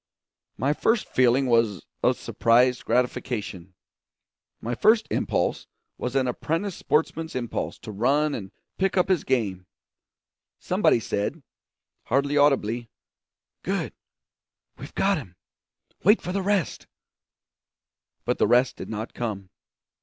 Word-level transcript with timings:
My 0.57 0.73
first 0.73 1.07
feeling 1.07 1.45
was 1.45 1.85
of 2.01 2.17
surprised 2.17 2.85
gratification; 2.85 3.75
my 4.59 4.73
first 4.73 5.05
impulse 5.11 5.67
was 5.99 6.15
an 6.15 6.27
apprentice 6.27 6.73
sportsman's 6.75 7.35
impulse 7.35 7.77
to 7.77 7.91
run 7.91 8.33
and 8.33 8.51
pick 8.79 8.97
up 8.97 9.09
his 9.09 9.23
game. 9.23 9.67
Somebody 10.57 10.99
said, 10.99 11.43
hardly 12.05 12.35
audibly, 12.35 12.89
'Good 13.61 13.93
we've 14.75 14.95
got 14.95 15.19
him! 15.19 15.35
wait 16.03 16.19
for 16.19 16.31
the 16.31 16.41
rest.' 16.41 16.87
But 18.25 18.39
the 18.39 18.47
rest 18.47 18.77
did 18.77 18.89
not 18.89 19.13
come. 19.13 19.51